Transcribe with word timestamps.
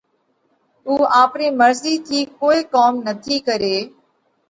اُو 0.87 0.93
آپرِي 1.21 1.47
مرضِي 1.59 1.95
ٿِي 2.07 2.19
ڪوئي 2.39 2.59
ڪوم 2.73 2.93
نٿِي 3.07 3.35
ڪري 3.47 3.77